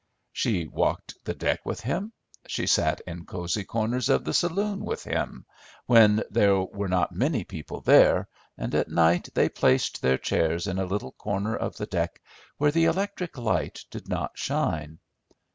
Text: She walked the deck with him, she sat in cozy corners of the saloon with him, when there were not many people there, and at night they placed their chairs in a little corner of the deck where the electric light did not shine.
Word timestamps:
She 0.33 0.65
walked 0.65 1.23
the 1.25 1.35
deck 1.35 1.63
with 1.63 1.81
him, 1.81 2.13
she 2.47 2.65
sat 2.65 3.01
in 3.05 3.27
cozy 3.27 3.63
corners 3.63 4.09
of 4.09 4.25
the 4.25 4.33
saloon 4.33 4.83
with 4.83 5.03
him, 5.03 5.45
when 5.85 6.23
there 6.31 6.55
were 6.59 6.87
not 6.87 7.11
many 7.13 7.43
people 7.43 7.81
there, 7.81 8.27
and 8.57 8.73
at 8.73 8.89
night 8.89 9.29
they 9.35 9.47
placed 9.47 10.01
their 10.01 10.17
chairs 10.17 10.65
in 10.65 10.79
a 10.79 10.85
little 10.87 11.11
corner 11.11 11.55
of 11.55 11.77
the 11.77 11.85
deck 11.85 12.19
where 12.57 12.71
the 12.71 12.85
electric 12.85 13.37
light 13.37 13.85
did 13.91 14.09
not 14.09 14.35
shine. 14.39 14.97